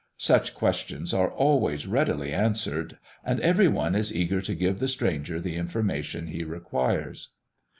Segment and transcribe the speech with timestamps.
[0.17, 5.39] Such questions are always readily answered, and every one is eager to give the stranger
[5.39, 7.35] the information he requires.